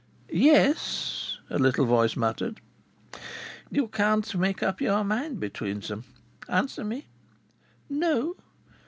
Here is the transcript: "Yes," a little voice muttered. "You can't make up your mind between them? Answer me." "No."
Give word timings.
"Yes," 0.33 1.37
a 1.51 1.59
little 1.59 1.85
voice 1.85 2.15
muttered. 2.15 2.59
"You 3.69 3.87
can't 3.87 4.33
make 4.33 4.63
up 4.63 4.81
your 4.81 5.03
mind 5.03 5.39
between 5.39 5.81
them? 5.81 6.05
Answer 6.49 6.83
me." 6.83 7.05
"No." 7.87 8.35